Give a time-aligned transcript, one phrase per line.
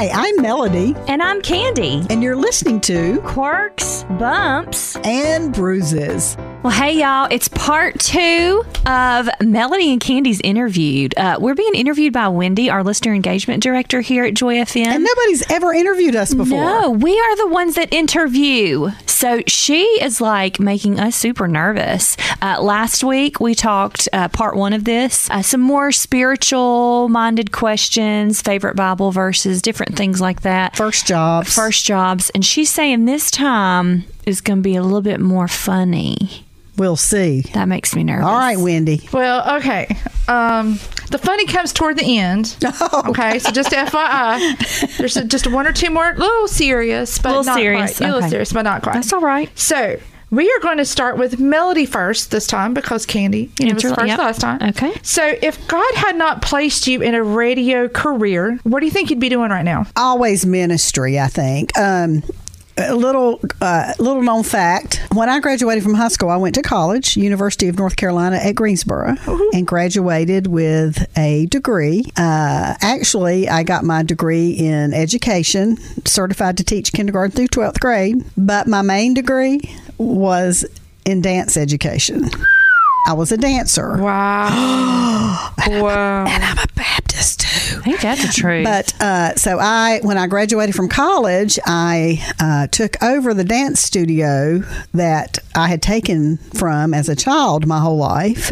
[0.00, 2.06] Hi, I'm Melody, And I'm Candi.
[2.08, 4.96] and you're listening to Quirks, bumps.
[5.04, 6.38] And Bruises.
[6.62, 7.26] Well, hey, y'all.
[7.30, 11.16] It's part two of Melody and Candi's interviewed.
[11.16, 14.84] Uh, we're being interviewed by Wendy, our listener engagement director here at Joy FM.
[14.84, 16.58] And nobody's ever interviewed us before.
[16.58, 18.90] No, we are the ones that interview.
[19.06, 22.18] So she is like making us super nervous.
[22.42, 27.52] Uh, last week, we talked uh, part one of this, uh, some more spiritual minded
[27.52, 30.76] questions, favorite Bible verses, different things like that.
[30.76, 31.54] First jobs.
[31.54, 32.28] First jobs.
[32.34, 36.44] And she's saying this time is going to be a little bit more funny.
[36.80, 37.42] We'll see.
[37.52, 38.24] That makes me nervous.
[38.24, 39.06] All right, Wendy.
[39.12, 39.86] Well, okay.
[40.28, 40.78] Um,
[41.10, 42.56] the funny comes toward the end.
[42.82, 43.02] Oh.
[43.10, 47.44] Okay, so just FYI, there's a, just one or two more, little serious, but Little
[47.44, 48.06] not serious, quite.
[48.06, 48.30] A little okay.
[48.30, 48.94] serious, but not quite.
[48.94, 49.50] That's all right.
[49.58, 49.98] So
[50.30, 53.84] we are going to start with Melody first this time because Candi you know, was
[53.84, 54.18] Inter- first yep.
[54.18, 54.62] last time.
[54.70, 54.94] Okay.
[55.02, 59.10] So if God had not placed you in a radio career, what do you think
[59.10, 59.86] you'd be doing right now?
[59.96, 61.76] Always ministry, I think.
[61.76, 62.22] Um,
[62.88, 65.02] a little uh, little known fact.
[65.12, 68.54] When i graduated from high school i went to college university of north carolina at
[68.54, 69.16] greensboro
[69.52, 72.04] and graduated with a degree.
[72.16, 78.24] Uh, actually i got my degree in education certified to teach kindergarten through 12th grade
[78.36, 79.60] but my main degree
[79.98, 80.64] was
[81.04, 82.24] in dance education.
[83.06, 83.96] I was a dancer.
[83.96, 85.52] Wow.
[85.66, 86.26] wow.
[86.26, 86.89] and i'm a baptist too
[87.50, 88.64] I think that's the truth.
[88.64, 93.80] but uh, so I, when I graduated from college, I uh, took over the dance
[93.80, 94.62] studio
[94.94, 98.50] that I had taken from as a child my whole life,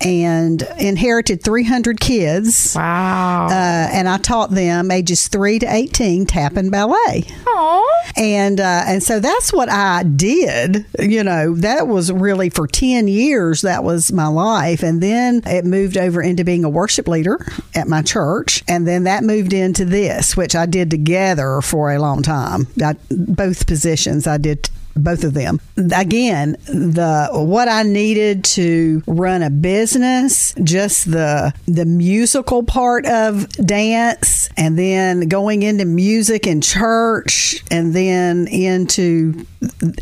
[0.00, 2.74] and inherited 300 kids.
[2.74, 3.46] Wow.
[3.46, 7.24] Uh, and I taught them ages three to 18 tap and ballet.
[7.46, 8.12] Aw.
[8.16, 10.84] And uh, and so that's what I did.
[10.98, 13.60] You know, that was really for ten years.
[13.62, 17.38] That was my life, and then it moved over into being a worship leader
[17.74, 18.20] at my church,
[18.68, 22.66] and then that moved into this, which I did together for a long time.
[22.82, 25.60] I, both positions I did both of them.
[25.94, 33.48] Again the what i needed to run a business just the the musical part of
[33.64, 39.46] dance and then going into music in church and then into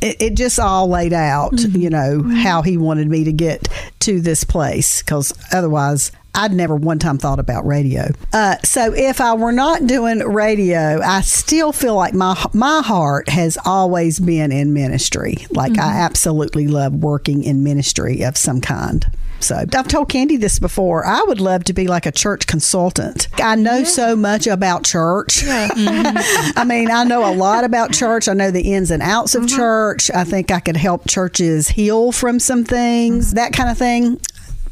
[0.03, 1.80] it, it just all laid out mm-hmm.
[1.80, 3.69] you know how he wanted me to get
[4.00, 8.10] to this place because otherwise I'd never one time thought about radio.
[8.32, 13.28] Uh, so if I were not doing radio, I still feel like my my heart
[13.28, 15.47] has always been in ministry.
[15.50, 15.81] Like I mm-hmm.
[15.81, 19.04] absolutely love working in ministry of some kind.
[19.41, 21.04] So I've told Candi this before.
[21.04, 23.28] I would love to be like a church consultant.
[23.37, 25.44] I know so much about church.
[25.78, 26.59] Mm-hmm.
[26.59, 28.28] I mean, I know a lot about church.
[28.28, 29.56] I know the ins and outs of uh-huh.
[29.56, 30.10] church.
[30.10, 33.44] I think I could help churches heal from some things, uh-huh.
[33.44, 34.21] that kind of thing.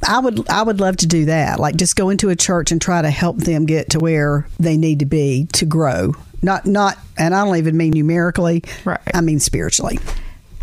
[0.06, 1.58] I would I would love to do that.
[1.58, 4.76] Like just go into a church and try to help them get to where they
[4.76, 6.14] need to be to grow.
[6.42, 8.62] Not not and I don't even mean numerically.
[8.84, 9.00] Right.
[9.14, 9.98] I mean spiritually.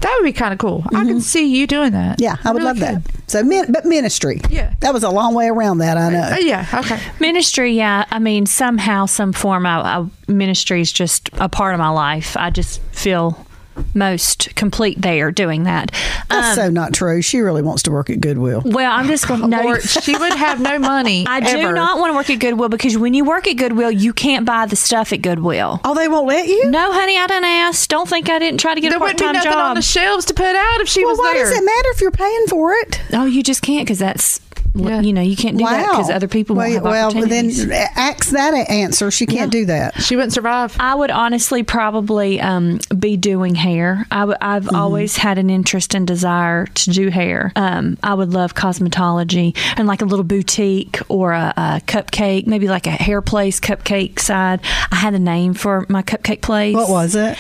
[0.04, 0.84] That would be kind of cool.
[0.94, 2.18] I can see you doing that.
[2.18, 2.24] Mm-hmm.
[2.24, 3.04] Yeah, I would really love that.
[3.28, 4.42] So min, but ministry.
[4.50, 4.74] Yeah.
[4.82, 6.24] That was a long way around that, I know.
[6.24, 6.68] Uh, yeah.
[6.74, 7.00] Okay.
[7.22, 8.04] Ministry, yeah.
[8.12, 12.36] I mean, somehow, some form, I, I, ministry is just a part of my life.
[12.36, 13.48] I just feel
[13.94, 15.92] most complete there doing that.
[16.30, 17.22] That's Um, so not true.
[17.22, 18.62] She really wants to work at Goodwill.
[18.66, 19.78] well, I'm just going to no.
[19.80, 21.26] She would have no money.
[21.30, 24.14] I do not want to work at Goodwill because when you work at Goodwill, you
[24.14, 25.80] can't buy the stuff at Goodwill.
[25.84, 26.70] Oh, they won't let you?
[26.70, 27.88] No, honey, I didn't ask.
[27.90, 29.70] Don't think I didn't try to get There a part wouldn't be time nothing job.
[29.70, 31.44] on the shelves to put out if she Well, was why there.
[31.46, 33.02] does it matter if you're paying for it?
[33.14, 34.40] oh, you just can't because that's
[34.76, 35.02] Yeah.
[35.02, 37.70] you know you can't do that because other people well, won't have well then opportunities.
[37.70, 39.12] ask that answer.
[39.12, 40.02] She can't do that.
[40.02, 40.76] She wouldn't survive.
[40.80, 44.06] I would honestly probably um, be doing hair.
[44.10, 44.76] I w- I've Mm-hmm.
[44.76, 47.52] always had an interest and desire to do hair.
[47.56, 52.68] Um, I would love cosmetology and like a little boutique or a, a cupcake, maybe
[52.68, 54.62] like a hair place cupcake side.
[54.92, 56.74] I had a name for my cupcake place.
[56.76, 57.38] What was it?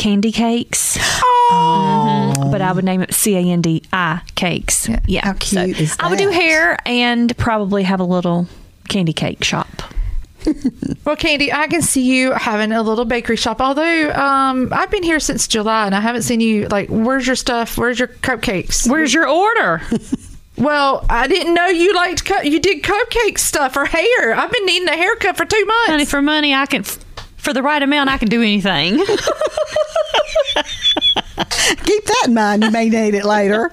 [0.00, 0.96] Candi cakes.
[2.50, 4.88] But I would name it C A N D I cakes.
[5.06, 5.24] Yeah.
[5.26, 6.04] How cute is that?
[6.06, 8.46] I would do hair and probably have a little
[8.88, 9.68] candy cake shop.
[11.04, 13.60] Well, Candi, I can see you having a little bakery shop.
[13.60, 16.66] Although um, I've been here since July and I haven't seen you.
[16.68, 17.76] Like, where's your stuff?
[17.78, 18.88] Where's your cupcakes?
[18.88, 19.82] Where's your order?
[20.56, 24.34] Well, I didn't know you liked cu- you did cupcake stuff or hair.
[24.34, 25.88] I've been needing a haircut for two months.
[25.90, 28.98] Honey, for money, I can, for the right amount, I can do anything.
[31.84, 32.64] Keep that in mind.
[32.64, 33.70] You may need it later.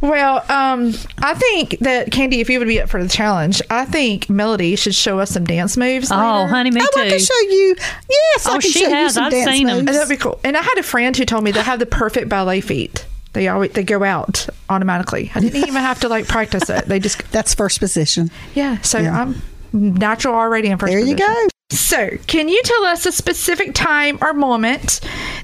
[0.00, 3.84] Well, um, I think that Candi, if you would be up for the challenge, I
[3.84, 6.10] think Melody should show us some dance moves.
[6.12, 6.46] oh, later.
[6.48, 7.10] honey, me oh, I too.
[7.10, 7.76] can show you.
[8.08, 9.14] Yes, I Oh, can she show you has.
[9.14, 9.78] some I've dance seen 'em.
[9.84, 9.92] moves.
[9.92, 10.38] That'd be cool.
[10.44, 13.06] And I had a friend who told me they have the perfect ballet feet.
[13.32, 15.32] They always they go out automatically.
[15.34, 16.86] I didn't even have to like practice it.
[16.86, 18.30] They just That's first position.
[18.54, 18.80] yeah.
[18.82, 19.20] So Yeah.
[19.20, 19.42] I'm
[19.72, 20.90] natural already in first.
[20.92, 21.34] There you position.
[21.34, 21.48] go.
[21.70, 25.00] So, can you tell us a specific time or moment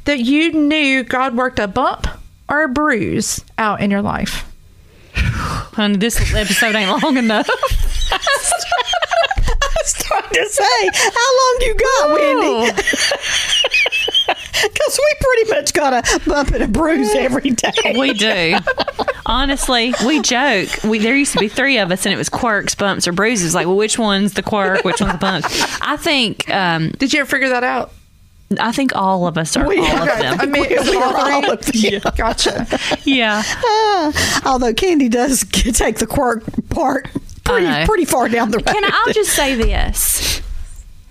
[0.07, 2.07] that you knew God worked a bump
[2.49, 4.51] or a bruise out in your life?
[5.15, 7.47] Honey, this episode ain't long enough.
[8.11, 8.19] I
[9.77, 12.83] was trying to say, how long you got, Wendy?
[14.65, 17.71] Because we pretty much got a bump and a bruise every day.
[17.99, 18.57] We do.
[19.27, 20.69] Honestly, we joke.
[20.85, 23.55] We there used to be three of us, and it was quirks, bumps, or bruises.
[23.55, 24.85] Like, well, which one's the quirk?
[24.85, 25.47] Which one's the bump?
[25.81, 26.49] I think.
[26.51, 27.93] Um, Did you ever figure that out?
[28.61, 30.11] I think all of us are We all are.
[30.13, 30.41] of them.
[30.41, 31.33] I mean, We all are three?
[31.33, 31.65] all of
[32.05, 32.13] them.
[32.17, 32.67] Gotcha.
[33.05, 33.43] Yeah.
[33.47, 37.09] Ah, although Candi does take the quirk part
[37.45, 38.67] pretty pretty far down the road.
[38.67, 40.34] Can I, I'll just say this.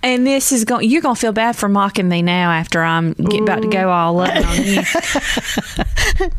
[0.03, 0.89] And this is going.
[0.89, 3.89] You're going to feel bad for mocking me now after I'm get, about to go
[3.89, 4.81] all up on you.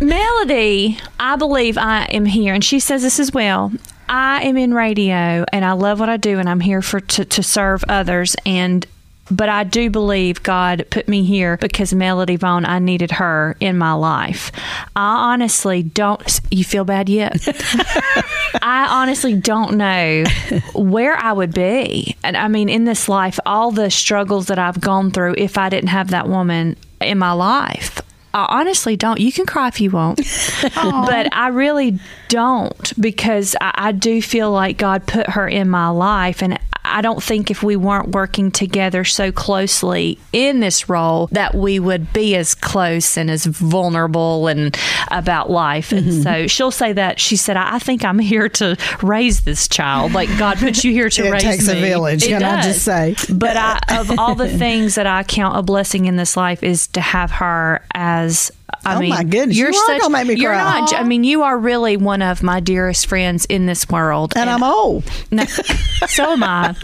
[0.06, 3.72] Melody, I believe I am here, and she says this as well.
[4.06, 7.24] I am in radio, and I love what I do, and I'm here for to,
[7.24, 8.36] to serve others.
[8.44, 8.86] And
[9.30, 13.78] but I do believe God put me here because Melody Vaughn, I needed her in
[13.78, 14.52] my life.
[14.94, 16.40] I honestly don't.
[16.50, 17.36] You feel bad yet?
[18.62, 20.24] I honestly don't know
[20.74, 22.16] where I would be.
[22.22, 25.68] And I mean, in this life, all the struggles that I've gone through, if I
[25.68, 28.00] didn't have that woman in my life.
[28.34, 29.20] I honestly don't.
[29.20, 30.16] You can cry if you want,
[30.74, 35.88] but I really don't because I, I do feel like God put her in my
[35.90, 36.58] life, and
[36.94, 41.80] I don't think if we weren't working together so closely in this role that we
[41.80, 44.78] would be as close and as vulnerable and
[45.10, 45.90] about life.
[45.90, 46.22] And mm-hmm.
[46.22, 50.12] so she'll say that she said, "I I think I'm here to raise this child.
[50.12, 52.66] Like God put you here to It raise takes a village, It can I does.
[52.66, 53.16] just say?
[53.34, 56.86] But I, of all the things that I count a blessing in this life is
[56.88, 58.52] to have her as.
[58.86, 60.00] I Oh, mean, my goodness, you're you such.
[60.00, 60.80] gonna make me you're cry.
[60.80, 60.94] not.
[60.94, 64.62] I mean, you are really one of my dearest friends in this world, and I'm
[64.62, 65.04] old.
[65.30, 66.74] no, so am I.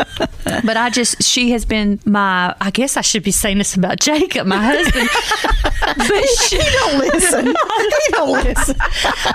[0.44, 4.00] But I just, she has been my, I guess I should be saying this about
[4.00, 5.08] Jacob, my husband.
[5.96, 7.46] but she, He don't listen.
[7.46, 8.76] he don't listen.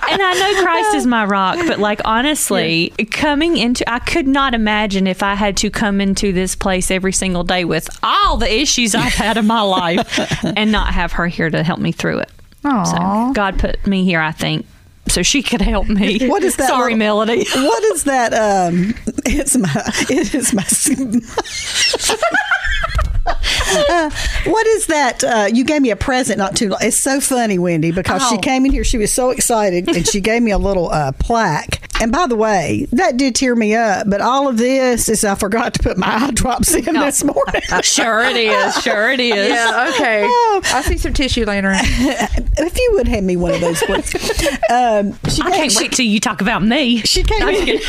[0.09, 4.53] and I know Christ is my rock, but like honestly, coming into, I could not
[4.53, 8.51] imagine if I had to come into this place every single day with all the
[8.53, 12.19] issues I've had in my life and not have her here to help me through
[12.19, 12.31] it.
[12.65, 12.83] Aw.
[13.27, 14.65] So God put me here, I think,
[15.07, 16.27] so she could help me.
[16.27, 17.45] What is that Sorry, little- Melody.
[17.53, 18.33] What is that?
[18.33, 18.93] Um,
[19.25, 19.71] it's my.
[20.09, 20.63] It is my.
[23.27, 24.09] Uh,
[24.45, 25.23] what is that?
[25.23, 26.79] Uh, you gave me a present not too long.
[26.81, 28.39] It's so funny, Wendy, because she Oh.
[28.39, 28.83] came in here.
[28.83, 31.81] She was so excited, and she gave me a little uh, plaque.
[32.01, 34.09] And by the way, that did tear me up.
[34.09, 37.61] But all of this is I forgot to put my eye drops in this morning.
[37.85, 38.75] Sure it is.
[38.81, 39.49] Sure it is.
[39.49, 40.23] Yeah, okay.
[40.25, 41.83] I see some tissue laying around.
[41.85, 44.13] if you would hand me one of those, please.
[44.69, 46.97] Um, she I can't wait till you talk about me.
[46.99, 47.79] She came in.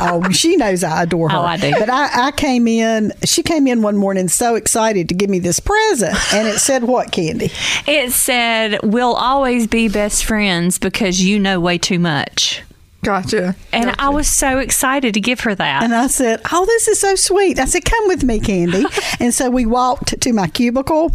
[0.00, 1.36] oh, she knows I adore her.
[1.36, 1.72] Oh, I do.
[1.78, 3.12] But I, I came in.
[3.24, 6.84] She came in one morning so excited to give me this present, and it said
[6.84, 7.52] what, Candi?
[7.86, 12.62] It said, We'll always be best friends because you know way too much.
[13.02, 13.54] Gotcha.
[13.72, 15.82] And I was so excited to give her that.
[15.84, 18.84] And I said, "Oh, this is so sweet." I said, "Come with me, Candi."
[19.20, 21.12] and so we walked to my cubicle,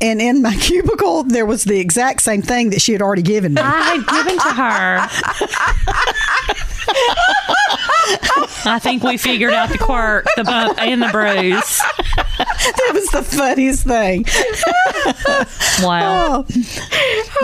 [0.00, 3.54] and in my cubicle there was the exact same thing that she had already given
[3.54, 3.60] me.
[3.62, 5.08] I had given to her.
[8.68, 11.82] I think we figured out the quirk, the bump, and the bruise.
[12.16, 14.24] That was the funniest thing.
[15.84, 16.44] Wow.
[16.48, 16.62] Oh,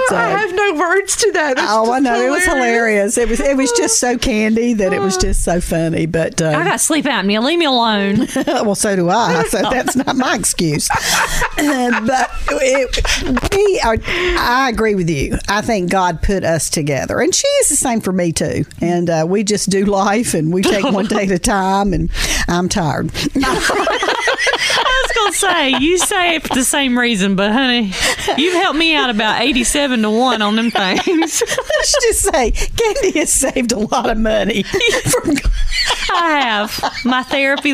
[0.08, 1.56] So- I have no words to that.
[1.56, 3.18] That's oh I just know it was hilarious.
[3.18, 6.06] It was it was just so Candi that it was just so funny.
[6.06, 7.42] But uh, I got sleep apnea.
[7.42, 8.26] Leave me alone.
[8.46, 9.44] well, so do I.
[9.44, 10.88] So that's not my excuse.
[10.90, 12.30] Uh, but
[12.62, 13.96] it, we are.
[14.38, 15.36] I agree with you.
[15.48, 18.64] I think God put us together, and she is the same for me too.
[18.80, 21.92] And uh, we just do life, and we take one day at a time.
[21.92, 22.10] And
[22.48, 23.10] I'm tired.
[24.70, 27.92] I was to say, you say it for the same reason, but honey,
[28.36, 31.06] you've helped me out about 87 to 1 on them things.
[31.08, 35.36] Let's just say, Candi has saved a lot of money from.
[36.14, 37.04] I have.
[37.04, 37.72] My therapy,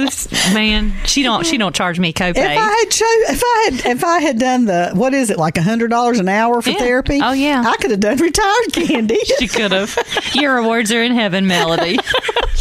[0.55, 2.37] man, she don't she don't charge me copay.
[2.37, 5.39] If I had cho- if I had if I had done the what is it
[5.39, 6.79] like a hundred dollars an hour for Yeah.
[6.79, 7.19] therapy?
[7.23, 7.65] Oh, yeah.
[7.67, 9.17] I could have done retired Candi.
[9.39, 9.97] She could have.
[10.35, 11.99] Your rewards are in heaven, Melody.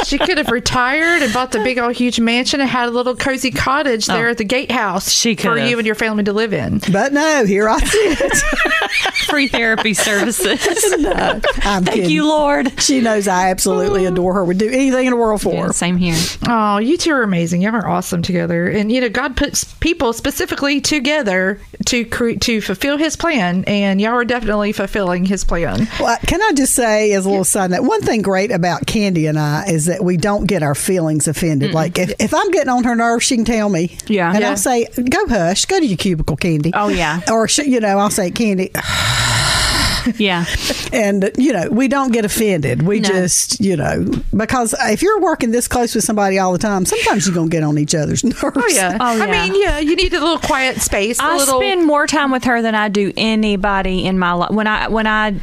[0.08, 3.16] She could have retired and bought the big old huge mansion and had a little
[3.16, 4.14] cozy cottage oh.
[4.14, 4.32] there Oh.
[4.32, 5.70] at the gatehouse She for could've.
[5.70, 6.80] you and your family to live in.
[6.92, 8.34] but no, here I sit.
[9.30, 10.96] Free therapy services.
[11.00, 12.10] no, I'm Thank kidding.
[12.10, 12.80] you, Lord.
[12.82, 14.12] She knows I absolutely oh.
[14.12, 14.46] adore her.
[14.46, 15.74] Would do anything in the world for Yeah, her.
[15.74, 16.16] same here.
[16.48, 17.62] Oh, you two are amazing.
[17.62, 18.68] You are awesome together.
[18.70, 24.00] And you know, God puts people specifically together to cre- to fulfill His plan, and
[24.00, 25.88] y'all are definitely fulfilling His plan.
[26.00, 29.28] Well, can I just say, as a little side note, one thing great about Candi
[29.28, 31.74] and I is that that we don't get our feelings offended.
[31.74, 33.98] Like if, if I'm getting on her nerves, she can tell me.
[34.08, 34.32] Yeah.
[34.32, 34.50] and Yeah.
[34.52, 37.22] I'll say, "Go hush, go to your cubicle, Candi." Oh, yeah.
[37.32, 38.70] or she, you know, I'll say, "Candi,"
[40.18, 40.46] Yeah.
[40.94, 42.82] and you know, we don't get offended.
[42.84, 43.10] We No.
[43.10, 47.26] just, you know, because if you're working this close with somebody all the time, sometimes
[47.28, 48.42] you're gonna get on each other's nerves.
[48.44, 48.98] Oh yeah.
[49.02, 51.20] Oh, I mean, yeah, you need a little quiet space.
[51.20, 51.60] A I little.
[51.60, 54.52] spend more time with her than I do anybody in my life.
[54.52, 55.36] When I when I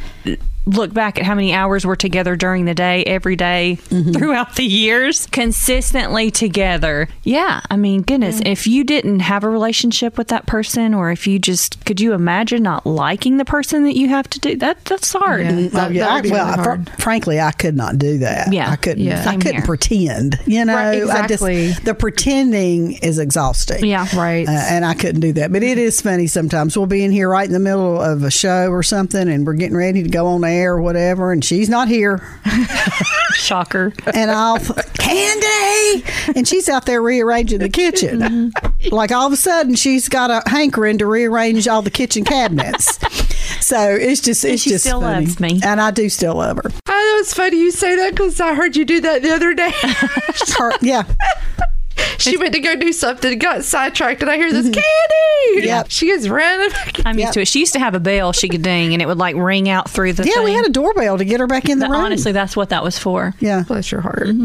[0.65, 4.63] look back at how many hours we're together during the day, every day, throughout the
[4.65, 7.07] years, consistently together.
[7.23, 11.27] Yeah, I mean, goodness, if you didn't have a relationship with that person, or if
[11.27, 14.83] you just could you imagine not liking the person that you have to do that?
[14.85, 15.41] That's hard.
[15.41, 15.51] Yeah.
[15.51, 18.51] Oh, That- yeah, that I, would well, really fr- frankly, I could not do that.
[18.53, 18.69] Yeah.
[18.71, 19.03] I couldn't.
[19.03, 19.23] Yeah.
[19.27, 19.61] I couldn't here.
[19.65, 20.39] pretend.
[20.45, 21.67] You know, Right, I exactly.
[21.67, 23.85] just the pretending is exhausting.
[23.85, 24.07] Yeah.
[24.15, 24.47] Right.
[24.47, 25.51] Uh, and I couldn't do that.
[25.51, 26.77] But it is funny sometimes.
[26.77, 29.53] We'll be in here right in the middle of a show or something, and we're
[29.53, 32.21] getting ready to go on air or whatever, and she's not here.
[33.35, 33.93] Shocker.
[34.13, 36.35] And I'll, Candi!
[36.35, 38.19] And she's out there rearranging the kitchen.
[38.19, 38.95] Mm-hmm.
[38.95, 42.97] Like all of a sudden, she's got a hankering to rearrange all the kitchen cabinets.
[43.65, 45.25] So it's just, it's she just still funny.
[45.25, 45.59] loves me.
[45.63, 46.69] and I do still love her.
[46.87, 49.53] I know it's funny you say that because I heard you do that the other
[49.53, 49.71] day.
[50.57, 51.03] Her- yeah,
[52.17, 54.81] she went to go do something, got sidetracked, and I hear this Candi.
[55.57, 55.65] Mm-hmm.
[55.65, 55.85] Yep.
[55.89, 56.69] She is running.
[57.05, 57.33] I'm used Yep.
[57.33, 57.47] to it.
[57.47, 59.89] She used to have a bell she could ding, and it would like ring out
[59.89, 60.23] through the.
[60.27, 60.43] yeah.
[60.43, 62.01] We had a doorbell to get her back in the But room.
[62.05, 63.33] honestly, that's what that was for.
[63.39, 63.63] yeah.
[63.67, 64.27] Bless your heart.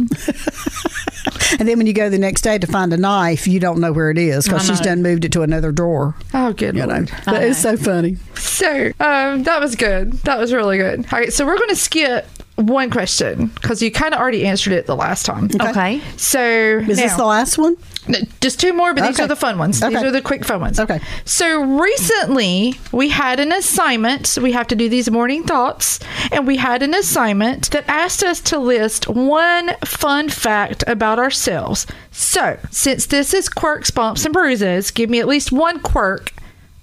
[1.58, 3.92] And then when you go the next day to find a knife, you don't know
[3.92, 6.14] where it is because she's done moved it to another drawer.
[6.32, 7.10] Oh, good You know, lord.
[7.26, 8.16] but it's so funny.
[8.36, 10.12] So um, that was good.
[10.22, 11.00] That was really good.
[11.12, 12.26] All right, so we're going to skip
[12.61, 15.49] one question because you kind of already answered it the last time.
[15.61, 16.00] Okay.
[16.17, 16.40] So
[16.88, 17.76] Is this the last one?
[18.40, 19.25] Just two more, but these Okay.
[19.25, 19.81] are the fun ones.
[19.81, 20.81] These are the quick fun ones.
[20.81, 21.00] Okay.
[21.25, 24.38] So recently, we had an assignment.
[24.40, 26.00] We have to do these morning thoughts,
[26.33, 31.87] and we had an assignment that asked us to list one fun fact about ourselves.
[32.11, 36.33] So, since this is quirks, bumps, and bruises, give me at least one quirk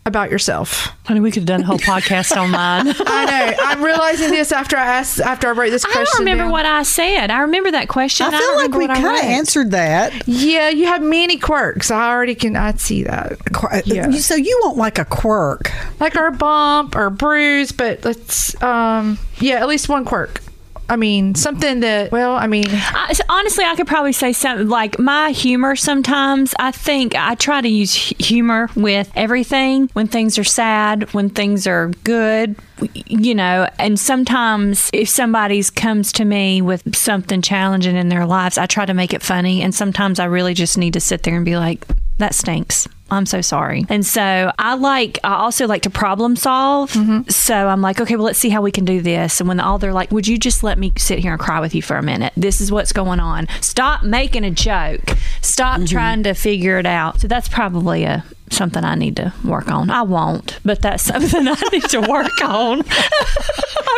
[0.07, 0.87] about yourself.
[1.05, 2.87] Honey, we could have done a whole podcast on mine.
[3.05, 3.63] I know.
[3.63, 6.01] I'm realizing this after I asked, after I wrote this question.
[6.01, 6.51] I don't remember down.
[6.51, 7.29] what I said.
[7.29, 8.25] I remember that question.
[8.27, 10.27] I don't feel like we kind of answered that.
[10.27, 11.91] Yeah, you have many quirks.
[11.91, 12.55] I already can.
[12.55, 13.37] I see that.
[13.53, 14.09] Qu- Yeah.
[14.11, 15.71] So you want like a quirk?
[15.99, 20.41] like our bump or bruise, but let's um yeah, at least one quirk.
[20.89, 24.97] I mean, something that well, I mean, I, honestly, I could probably say something like
[24.97, 25.75] my humor.
[25.75, 29.89] Sometimes I think I try to use humor with everything.
[29.93, 32.55] When things are sad, when things are good,
[32.93, 33.69] you know.
[33.77, 38.85] And sometimes if somebody's comes to me with something challenging in their lives, I try
[38.85, 39.61] to make it funny.
[39.61, 41.85] And sometimes I really just need to sit there and be like,
[42.17, 43.85] "That stinks." I'm so sorry.
[43.89, 46.91] And so I like, I also like to problem solve.
[46.91, 47.29] Mm-hmm.
[47.29, 49.39] So I'm like, okay, well, let's see how we can do this.
[49.39, 51.73] And when all they're like, would you just let me sit here and cry with
[51.73, 52.33] you for a minute?
[52.35, 53.47] This is what's going on.
[53.61, 55.17] Stop making a joke.
[55.41, 55.85] Stop mm-hmm.
[55.85, 57.21] trying to figure it out.
[57.21, 59.89] So that's probably a something I need to work on.
[59.89, 62.83] I won't, but that's something I need to work on.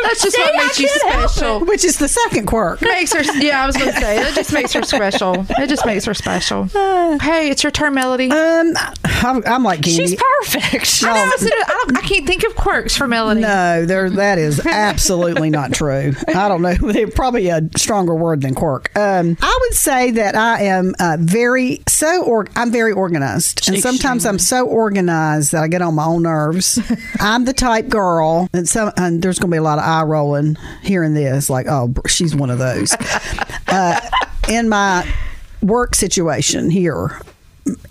[0.03, 1.65] that's just See, what I makes you special.
[1.65, 2.82] Which is the second quirk.
[2.82, 3.63] Makes her, yeah.
[3.63, 5.46] I was going to say that just makes her special.
[5.50, 6.70] It just makes her special.
[7.20, 8.29] Hey, it's your turn, Melody.
[8.32, 9.96] Um, I'm, I'm like Candi.
[9.96, 11.03] She's perfect.
[11.03, 13.41] I, know, I, said I, don't, I can't think of quirks for Melody.
[13.41, 14.10] No, there.
[14.10, 16.13] That is absolutely not true.
[16.27, 16.74] I don't know.
[16.75, 18.91] They're probably a stronger word than quirk.
[18.98, 22.24] Um, I would say that I am uh, very so.
[22.24, 26.24] Or I'm very organized, and sometimes I'm so organized that I get on my own
[26.24, 26.79] nerves.
[27.19, 30.03] I'm the type girl, and some and there's going to be a lot of eye
[30.03, 31.50] rolling hearing this.
[31.50, 32.96] Like, oh, she's one of those.
[33.72, 34.00] Uh,
[34.50, 35.08] in my
[35.62, 37.22] work situation here,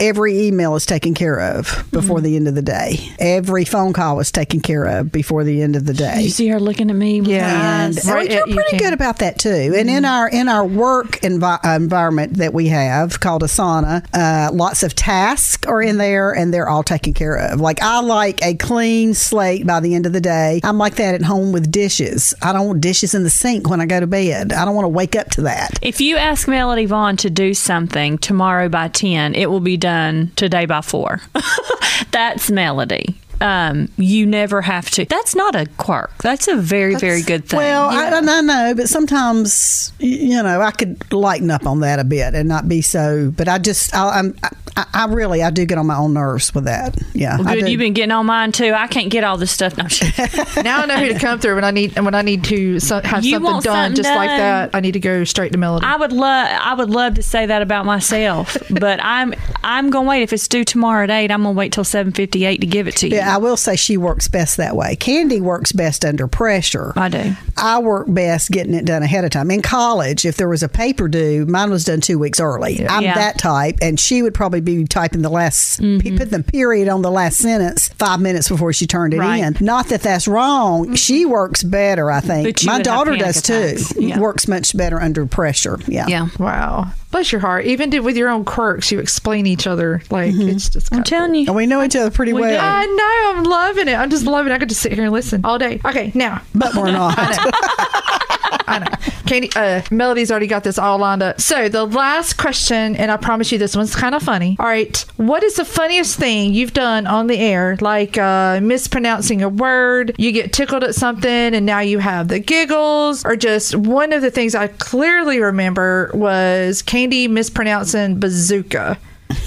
[0.01, 2.25] every email is taken care of before mm-hmm.
[2.25, 2.99] the end of the day.
[3.19, 6.23] Every phone call is taken care of before the end of the day.
[6.23, 7.21] You see her looking at me.
[7.21, 7.87] with Yeah.
[7.87, 9.49] And Right, you're you pretty can- good about that too.
[9.49, 10.05] And in mm-hmm.
[10.05, 14.95] our in our work envi- uh, environment that we have called Asana, uh, lots of
[14.95, 17.61] tasks are in there, and they're all taken care of.
[17.61, 20.61] Like I like a clean slate by the end of the day.
[20.65, 22.35] I'm like that at home with dishes.
[22.43, 24.53] I don't want dishes in the sink when I go to bed.
[24.53, 25.79] I don't want to wake up to that.
[25.83, 30.33] If you ask Melody Vaughn to do something tomorrow by 10, it will be done
[30.37, 31.21] today by 4.
[32.11, 33.17] That's Melody.
[33.41, 35.05] Um, you never have to.
[35.05, 36.11] That's not a quirk.
[36.19, 37.59] That's a very, very good thing.
[37.59, 42.05] Well, I, I know, but sometimes you know I could lighten up on that a
[42.05, 43.33] bit and not be so.
[43.37, 44.37] But I just, I, I'm,
[44.79, 46.97] I, I really, I do get on my own nerves with that.
[47.13, 47.71] Yeah, I Good, do.
[47.73, 48.73] you've been getting on mine too.
[48.73, 49.77] I can't get all this stuff.
[49.77, 49.85] No,
[50.63, 53.01] Now I know who to come through when I need when I need to so,
[53.01, 54.71] have You something done something just like that.
[54.75, 55.85] I need to go straight to Melody.
[55.85, 60.09] I would love, I would love to say that about myself, but I'm, I'm gonna
[60.09, 60.23] wait.
[60.23, 62.87] If it's due tomorrow at eight, I'm gonna wait till seven fifty eight to give
[62.87, 63.17] it to you.
[63.17, 64.95] Yeah, I will say she works best that way.
[64.95, 66.93] Candi works best under pressure.
[66.95, 67.33] I do.
[67.61, 69.51] I work best getting it done ahead of time.
[69.51, 72.87] In college, if there was a paper due, mine was done two weeks early.
[72.89, 73.15] I'm Yeah.
[73.15, 76.17] that type, and she would probably be typing the last, Mm-hmm.
[76.17, 79.43] put the period on the last sentence five minutes before she turned it Right.
[79.43, 79.59] Mm-hmm.
[79.63, 79.67] in.
[79.67, 80.95] Not that that's wrong.
[80.95, 82.65] She works better, I think.
[82.65, 83.55] My daughter panic does too.
[83.55, 83.95] attacks.
[83.97, 84.19] Yeah.
[84.19, 85.79] Works much better under pressure.
[85.87, 86.07] Yeah.
[86.09, 86.29] Yeah.
[86.39, 86.89] Wow.
[87.11, 87.65] Bless your heart.
[87.65, 90.03] Even with your own quirks, you explain each other.
[90.11, 90.93] Like it's just.
[90.93, 91.47] I'm kinda telling you.
[91.47, 92.59] And we know each other pretty We well, do.
[92.59, 93.39] I know.
[93.39, 93.95] I'm loving it.
[93.95, 94.55] I'm just loving it.
[94.55, 95.81] I could just sit here and listen all day.
[95.87, 97.17] Okay, now but we're not.
[97.51, 99.13] I know.
[99.27, 101.41] Katie, uh, Melody's already got this all lined up.
[101.41, 104.57] So the last question, and I promise you this one's kind of funny.
[104.59, 107.77] All right, what is the funniest thing you've done on the air?
[107.81, 112.39] Like uh, mispronouncing a word, you get tickled at something, and now you have the
[112.39, 118.99] giggles, or just one of the things I clearly remember was Candi mispronouncing bazooka.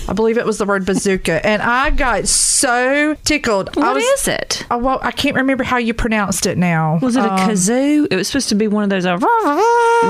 [0.08, 3.70] I believe it was the word bazooka, and I got so tickled.
[3.78, 4.66] I What was, is it?
[4.70, 7.00] Oh, well, I can't remember how you pronounced it now.
[7.02, 8.08] Was it a Um, kazoo?
[8.12, 9.06] It was supposed to be one of those.
[9.06, 9.18] Uh,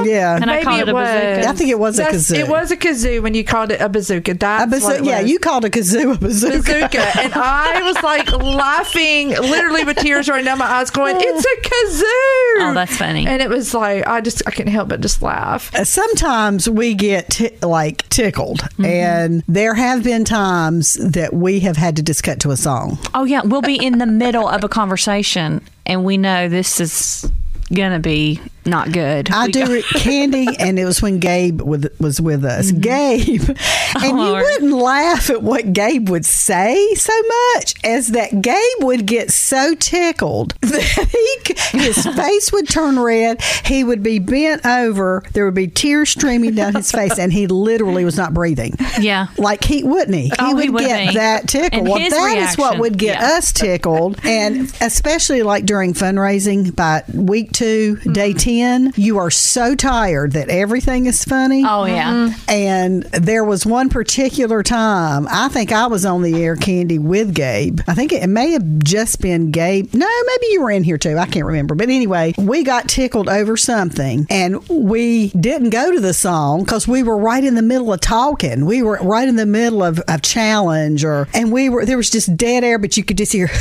[0.06, 0.36] yeah.
[0.36, 1.08] and I called it it a was.
[1.08, 1.50] bazooka.
[1.50, 2.38] I think it was a kazoo.
[2.40, 4.34] It was a kazoo when you called it a bazooka.
[4.36, 6.58] That's A bazoo- what it yeah, you called a kazoo a bazooka.
[6.58, 11.46] bazooka, and I was like laughing, literally with tears running down my eyes, going, "It's
[11.46, 13.26] a kazoo!" Oh, that's funny.
[13.28, 15.72] And it was like I just I couldn't help but just laugh.
[15.86, 18.86] Sometimes we get t- like tickled, Mm-hmm.
[18.86, 22.98] and there have been times that we have had to just cut to a song.
[23.14, 27.32] Oh yeah, we'll be in the middle of a conversation, and we know this is
[27.72, 29.30] gonna be not good.
[29.32, 32.72] I We do it, Candi, and it was when Gabe with, was with us.
[32.72, 33.42] Gabe,
[33.96, 34.44] and you Lord.
[34.44, 37.14] wouldn't laugh at what Gabe would say so
[37.56, 43.42] much as that Gabe would get so tickled that he his face would turn red.
[43.66, 45.24] He would be bent over.
[45.34, 48.76] There would be tears streaming down his face, and he literally was not breathing.
[49.00, 49.28] Yeah.
[49.38, 50.24] like he wouldn't he?
[50.26, 51.14] He Oh, would he would get be.
[51.16, 51.74] that tickled.
[51.74, 53.38] And well, his that is what would get yeah.
[53.38, 58.14] us tickled, and especially like during fundraising by week 2 Mm-hmm.
[58.14, 61.64] day ten, you are so tired that everything is funny.
[61.66, 62.12] Oh yeah.
[62.12, 62.50] Mm-hmm.
[62.50, 67.34] And there was one particular time, I think I was on the air Candi with
[67.34, 67.80] Gabe.
[67.88, 69.94] I think it may have just been Gabe.
[69.94, 71.18] No, maybe you were in here too.
[71.18, 71.76] I can't remember.
[71.76, 76.88] But anyway, we got tickled over something and we didn't go to the song because
[76.88, 78.66] we were right in the middle of talking.
[78.66, 82.10] We were right in the middle of a challenge or, and we were, there was
[82.10, 83.50] just dead air, but you could just hear.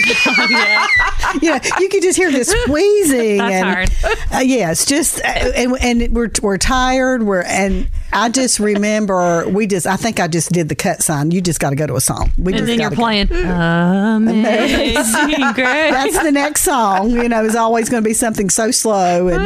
[0.26, 0.86] Oh, yeah.
[1.42, 3.38] you know, you could just hear this wheezing.
[3.38, 3.90] That's and, hard.
[4.32, 7.22] Uh, it's just, uh, and, and we're, we're tired.
[7.22, 11.30] We're, and I just remember we just, I think I just did the cut sign.
[11.30, 12.30] You just got to go to a song.
[12.38, 12.96] We And just then you're go.
[12.96, 15.92] playing Amazing Grace.
[15.92, 17.10] That's the next song.
[17.10, 19.42] You know, is always going to be something so slow, and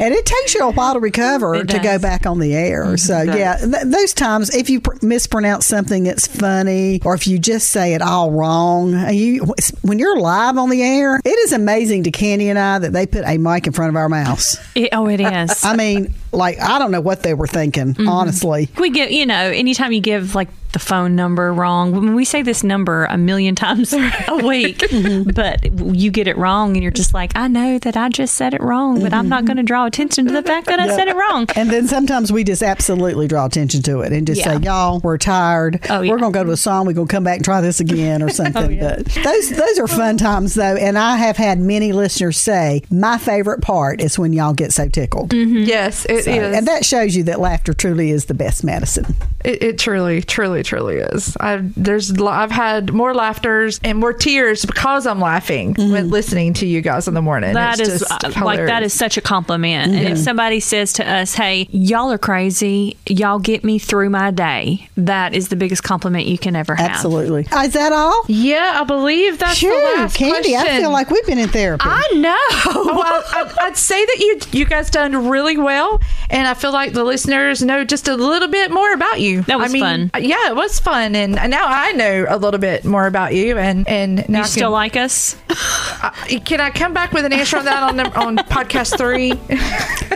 [0.00, 2.96] and it takes you a while to recover to go back on the air.
[2.96, 7.38] So yeah, th- those times if you pr- mispronounce something it's funny, or if you
[7.38, 9.44] just say it all wrong, uh, you
[9.82, 13.06] when you're live on the air, it is amazing to Candi and I that they
[13.06, 14.58] put a mic in front of our mouths.
[14.74, 15.64] It- oh, it is.
[15.64, 18.08] I mean, like I don't know what they were thinking, mm-hmm.
[18.08, 18.68] honestly.
[18.78, 22.42] we get, you know, anytime you give like the phone number wrong, when we say
[22.42, 23.92] this number a million times
[24.28, 25.30] a week, mm-hmm.
[25.30, 25.64] but
[25.96, 28.60] you get it wrong and you're just like, I know that I just said it
[28.60, 29.46] wrong, but I'm not mm-hmm.
[29.46, 31.46] going to draw attention to the fact that I said it wrong.
[31.56, 34.58] And then sometimes we just absolutely draw attention to it and just Yeah.
[34.58, 35.80] say, "Y'all, we're tired.
[35.88, 36.08] Oh, yeah.
[36.08, 36.86] Oh, We're gonna go to a song.
[36.86, 39.88] We're gonna come back and try this again or oh, something." But those those are
[39.88, 44.32] fun times though, and I have had many listeners say my favorite part is when
[44.32, 45.64] y'all get so tickled, mm-hmm.
[45.64, 46.24] Yes, it is.
[46.24, 49.14] So- and that shows you that laughter truly is the best medicine.
[49.44, 51.36] It, it truly, truly, truly is.
[51.40, 56.66] I've there's I've had more laughters and more tears because I'm laughing when listening to
[56.66, 57.54] you guys in the morning.
[57.54, 58.92] That It's is just uh, like that hilarious.
[58.92, 59.94] is such a compliment.
[59.94, 62.96] And if somebody says to us, "Hey, y'all are crazy.
[63.06, 66.90] Y'all get me through my day." That is the biggest compliment you can ever have.
[66.90, 67.46] Absolutely.
[67.52, 68.24] Is that all?
[68.28, 70.54] Yeah, I believe that's the Sure, last Candi.
[70.56, 71.84] I feel like we've been in therapy.
[71.86, 72.84] I know.
[72.96, 76.92] well, I'd, I'd say that you you guys done really well, and I feel like
[76.92, 79.42] the listeners know just a little bit more about you.
[79.42, 80.22] That was I mean, fun.
[80.22, 83.58] Yeah, it was fun, and now I know a little bit more about you.
[83.58, 85.36] And and now you I still can, like us?
[86.02, 86.10] Uh,
[86.44, 89.32] can I come back with an answer on that on the, on podcast three?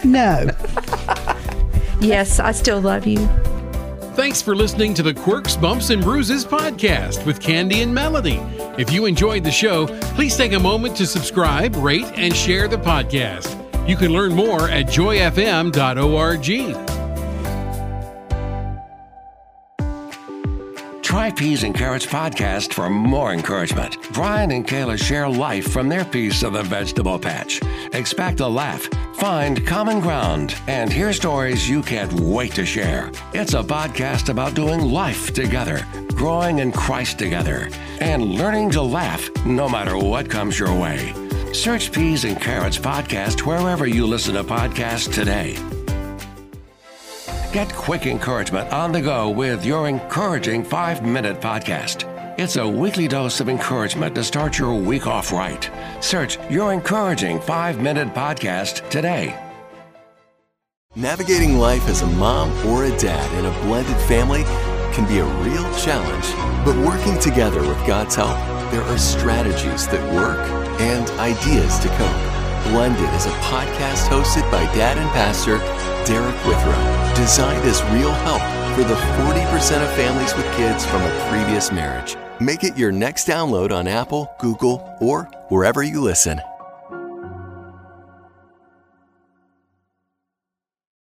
[0.08, 0.50] no.
[2.00, 3.26] yes, I still love you.
[4.14, 8.40] Thanks for listening to the Quirks, Bumps, and Bruises podcast with Candi and Melody.
[8.78, 12.76] If you enjoyed the show, please take a moment to subscribe, rate, and share the
[12.76, 13.56] podcast.
[13.88, 16.89] You can learn more at joyfm.org.
[21.10, 23.98] Try Peas and Carrots podcast for more encouragement.
[24.12, 27.60] Brian and Kayla share life from their piece of the vegetable patch.
[27.92, 33.10] Expect a laugh, find common ground, and hear stories you can't wait to share.
[33.34, 37.68] It's a podcast about doing life together, growing in Christ together,
[38.00, 41.12] and learning to laugh no matter what comes your way.
[41.52, 45.56] Search Peas and Carrots Podcast wherever you listen to podcasts today.
[47.52, 52.04] Get quick encouragement on the go with your encouraging five minute podcast.
[52.38, 55.68] It's a weekly dose of encouragement to start your week off right.
[55.98, 59.36] Search your encouraging five minute podcast today.
[60.94, 64.44] Navigating life as a mom or a dad in a blended family
[64.94, 66.32] can be a real challenge,
[66.64, 68.38] but working together with God's help,
[68.70, 70.38] there are strategies that work
[70.80, 72.29] and ideas to cope.
[72.64, 75.58] Blended is a podcast hosted by dad and pastor
[76.06, 78.42] Derek Withrow, designed as real help
[78.74, 82.16] for the 40% of families with kids from a previous marriage.
[82.40, 86.40] Make it your next download on Apple, Google, or wherever you listen.